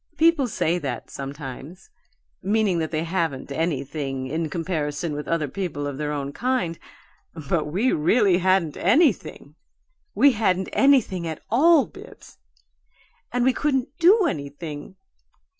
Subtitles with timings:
[0.17, 1.91] People say that, sometimes,
[2.41, 6.79] meaning that they haven't anything in comparison with other people of their own kind,
[7.47, 9.53] but we really hadn't anything
[10.15, 12.39] we hadn't anything at all, Bibbs!
[13.31, 14.95] And we couldn't DO anything.